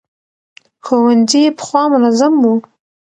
ښوونځي 0.85 1.43
پخوا 1.57 1.83
منظم 1.93 2.33
وو. 2.43 2.53